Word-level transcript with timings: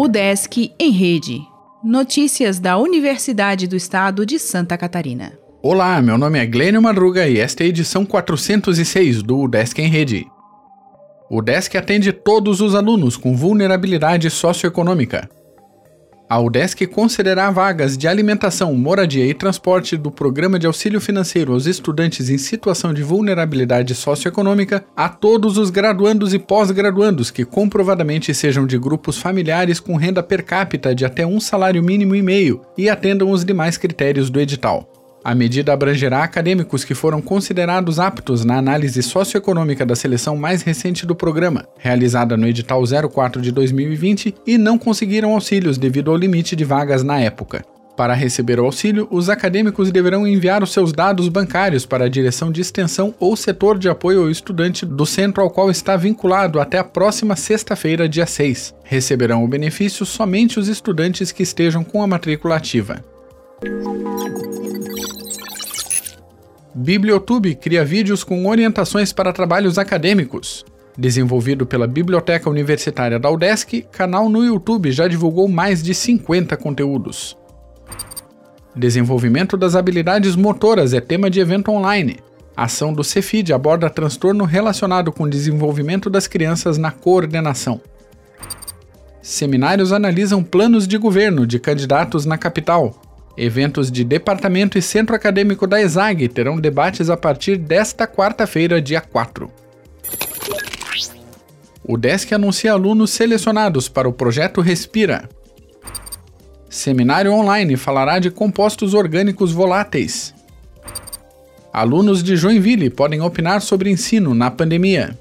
O 0.00 0.06
Desk 0.06 0.72
em 0.78 0.90
Rede. 0.90 1.40
Notícias 1.82 2.60
da 2.60 2.78
Universidade 2.78 3.66
do 3.66 3.74
Estado 3.74 4.24
de 4.24 4.38
Santa 4.38 4.78
Catarina. 4.78 5.32
Olá, 5.60 6.00
meu 6.00 6.16
nome 6.16 6.38
é 6.38 6.46
Glênio 6.46 6.80
Madruga 6.80 7.26
e 7.26 7.38
esta 7.38 7.64
é 7.64 7.66
a 7.66 7.68
edição 7.68 8.06
406 8.06 9.24
do 9.24 9.48
Desk 9.48 9.76
em 9.80 9.88
Rede. 9.88 10.24
O 11.28 11.42
Desk 11.42 11.76
atende 11.76 12.12
todos 12.12 12.60
os 12.60 12.76
alunos 12.76 13.16
com 13.16 13.36
vulnerabilidade 13.36 14.30
socioeconômica. 14.30 15.28
A 16.30 16.38
UDESC 16.38 16.86
considerará 16.86 17.50
vagas 17.50 17.96
de 17.96 18.06
alimentação, 18.06 18.74
moradia 18.74 19.24
e 19.24 19.32
transporte 19.32 19.96
do 19.96 20.10
Programa 20.10 20.58
de 20.58 20.66
Auxílio 20.66 21.00
Financeiro 21.00 21.54
aos 21.54 21.64
Estudantes 21.64 22.28
em 22.28 22.36
Situação 22.36 22.92
de 22.92 23.02
Vulnerabilidade 23.02 23.94
Socioeconômica 23.94 24.84
a 24.94 25.08
todos 25.08 25.56
os 25.56 25.70
graduandos 25.70 26.34
e 26.34 26.38
pós-graduandos 26.38 27.30
que 27.30 27.46
comprovadamente 27.46 28.34
sejam 28.34 28.66
de 28.66 28.78
grupos 28.78 29.16
familiares 29.16 29.80
com 29.80 29.96
renda 29.96 30.22
per 30.22 30.44
capita 30.44 30.94
de 30.94 31.06
até 31.06 31.26
um 31.26 31.40
salário 31.40 31.82
mínimo 31.82 32.14
e 32.14 32.20
meio 32.20 32.60
e 32.76 32.90
atendam 32.90 33.30
os 33.30 33.42
demais 33.42 33.78
critérios 33.78 34.28
do 34.28 34.38
edital. 34.38 34.97
A 35.28 35.34
medida 35.34 35.74
abrangerá 35.74 36.22
acadêmicos 36.22 36.86
que 36.86 36.94
foram 36.94 37.20
considerados 37.20 38.00
aptos 38.00 38.46
na 38.46 38.56
análise 38.56 39.02
socioeconômica 39.02 39.84
da 39.84 39.94
seleção 39.94 40.38
mais 40.38 40.62
recente 40.62 41.04
do 41.04 41.14
programa, 41.14 41.66
realizada 41.78 42.34
no 42.34 42.48
edital 42.48 42.82
04 43.10 43.42
de 43.42 43.52
2020, 43.52 44.34
e 44.46 44.56
não 44.56 44.78
conseguiram 44.78 45.34
auxílios 45.34 45.76
devido 45.76 46.10
ao 46.10 46.16
limite 46.16 46.56
de 46.56 46.64
vagas 46.64 47.02
na 47.02 47.20
época. 47.20 47.62
Para 47.94 48.14
receber 48.14 48.58
o 48.58 48.64
auxílio, 48.64 49.06
os 49.10 49.28
acadêmicos 49.28 49.92
deverão 49.92 50.26
enviar 50.26 50.62
os 50.62 50.72
seus 50.72 50.94
dados 50.94 51.28
bancários 51.28 51.84
para 51.84 52.06
a 52.06 52.08
direção 52.08 52.50
de 52.50 52.62
extensão 52.62 53.14
ou 53.20 53.36
setor 53.36 53.76
de 53.76 53.90
apoio 53.90 54.22
ao 54.22 54.30
estudante 54.30 54.86
do 54.86 55.04
centro 55.04 55.42
ao 55.42 55.50
qual 55.50 55.70
está 55.70 55.94
vinculado 55.94 56.58
até 56.58 56.78
a 56.78 56.84
próxima 56.84 57.36
sexta-feira, 57.36 58.08
dia 58.08 58.24
6. 58.24 58.74
Receberão 58.82 59.44
o 59.44 59.48
benefício 59.48 60.06
somente 60.06 60.58
os 60.58 60.68
estudantes 60.68 61.30
que 61.30 61.42
estejam 61.42 61.84
com 61.84 62.02
a 62.02 62.06
matrícula 62.06 62.56
ativa. 62.56 63.04
Bibliotube 66.80 67.56
cria 67.56 67.84
vídeos 67.84 68.22
com 68.22 68.46
orientações 68.46 69.12
para 69.12 69.32
trabalhos 69.32 69.78
acadêmicos. 69.78 70.64
Desenvolvido 70.96 71.66
pela 71.66 71.88
Biblioteca 71.88 72.48
Universitária 72.48 73.18
da 73.18 73.28
UDESC, 73.28 73.82
canal 73.90 74.28
no 74.28 74.44
YouTube 74.44 74.92
já 74.92 75.08
divulgou 75.08 75.48
mais 75.48 75.82
de 75.82 75.92
50 75.92 76.56
conteúdos. 76.56 77.36
Desenvolvimento 78.76 79.56
das 79.56 79.74
habilidades 79.74 80.36
motoras 80.36 80.94
é 80.94 81.00
tema 81.00 81.28
de 81.28 81.40
evento 81.40 81.72
online. 81.72 82.18
A 82.56 82.66
ação 82.66 82.92
do 82.92 83.02
Cefid 83.02 83.52
aborda 83.52 83.90
transtorno 83.90 84.44
relacionado 84.44 85.10
com 85.10 85.24
o 85.24 85.30
desenvolvimento 85.30 86.08
das 86.08 86.28
crianças 86.28 86.78
na 86.78 86.92
coordenação. 86.92 87.80
Seminários 89.20 89.92
analisam 89.92 90.44
planos 90.44 90.86
de 90.86 90.96
governo 90.96 91.44
de 91.44 91.58
candidatos 91.58 92.24
na 92.24 92.38
capital. 92.38 93.07
Eventos 93.40 93.88
de 93.88 94.02
departamento 94.02 94.76
e 94.76 94.82
centro 94.82 95.14
acadêmico 95.14 95.64
da 95.64 95.80
ESAG 95.80 96.26
terão 96.26 96.58
debates 96.58 97.08
a 97.08 97.16
partir 97.16 97.56
desta 97.56 98.04
quarta-feira, 98.04 98.82
dia 98.82 99.00
4. 99.00 99.48
O 101.84 101.96
DESC 101.96 102.34
anuncia 102.34 102.72
alunos 102.72 103.10
selecionados 103.10 103.88
para 103.88 104.08
o 104.08 104.12
projeto 104.12 104.60
Respira. 104.60 105.28
Seminário 106.68 107.32
online 107.32 107.76
falará 107.76 108.18
de 108.18 108.28
compostos 108.28 108.92
orgânicos 108.92 109.52
voláteis. 109.52 110.34
Alunos 111.72 112.24
de 112.24 112.34
Joinville 112.34 112.90
podem 112.90 113.20
opinar 113.20 113.62
sobre 113.62 113.88
ensino 113.88 114.34
na 114.34 114.50
pandemia. 114.50 115.16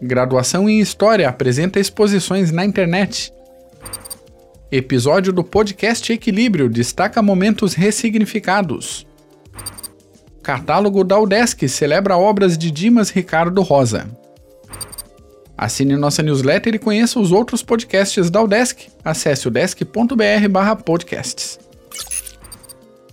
Graduação 0.00 0.66
em 0.66 0.80
História 0.80 1.28
apresenta 1.28 1.78
exposições 1.78 2.50
na 2.50 2.64
internet. 2.64 3.30
Episódio 4.72 5.32
do 5.32 5.42
podcast 5.42 6.12
Equilíbrio 6.12 6.68
destaca 6.68 7.20
momentos 7.20 7.74
ressignificados. 7.74 9.04
Catálogo 10.44 11.02
da 11.02 11.18
UDESC 11.18 11.68
celebra 11.68 12.16
obras 12.16 12.56
de 12.56 12.70
Dimas 12.70 13.10
Ricardo 13.10 13.62
Rosa. 13.62 14.08
Assine 15.58 15.96
nossa 15.96 16.22
newsletter 16.22 16.76
e 16.76 16.78
conheça 16.78 17.18
os 17.18 17.32
outros 17.32 17.64
podcasts 17.64 18.30
da 18.30 18.40
UDESC. 18.40 18.86
Acesse 19.04 19.48
udesc.br/podcasts. 19.48 21.58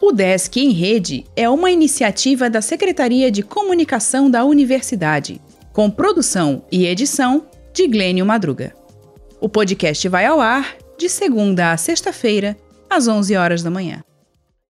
O 0.00 0.12
Desk 0.12 0.56
em 0.56 0.70
Rede 0.70 1.24
é 1.34 1.50
uma 1.50 1.72
iniciativa 1.72 2.48
da 2.48 2.62
Secretaria 2.62 3.28
de 3.28 3.42
Comunicação 3.42 4.30
da 4.30 4.44
Universidade, 4.44 5.40
com 5.72 5.90
produção 5.90 6.62
e 6.70 6.86
edição 6.86 7.44
de 7.74 7.88
Glênio 7.88 8.24
Madruga. 8.24 8.72
O 9.40 9.48
podcast 9.48 10.08
vai 10.08 10.26
ao 10.26 10.40
ar 10.40 10.76
de 11.00 11.08
segunda 11.08 11.72
a 11.72 11.78
sexta-feira, 11.78 12.54
às 12.90 13.08
11 13.08 13.34
horas 13.34 13.62
da 13.62 13.70
manhã. 13.70 14.04